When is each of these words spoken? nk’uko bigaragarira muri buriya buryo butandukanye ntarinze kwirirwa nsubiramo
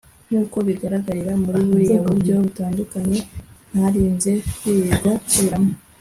nk’uko 0.27 0.57
bigaragarira 0.67 1.31
muri 1.43 1.59
buriya 1.67 1.97
buryo 2.05 2.33
butandukanye 2.43 3.19
ntarinze 3.71 4.31
kwirirwa 4.57 5.11
nsubiramo 5.23 5.71